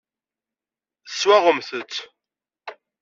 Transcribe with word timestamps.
Teswaɣemt-t. 1.07 1.93